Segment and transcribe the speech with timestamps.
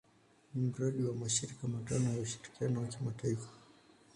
[0.53, 3.49] Ni mradi wa mashirika matano ya ushirikiano wa kimataifa.